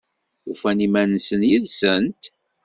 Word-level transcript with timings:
Ufan 0.51 0.79
iman-nsen 0.85 1.41
yid-sent? 1.49 2.23